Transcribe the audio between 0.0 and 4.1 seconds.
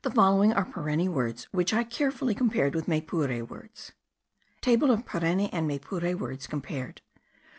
The following are Pareni words, which I carefully compared with Maypure words.*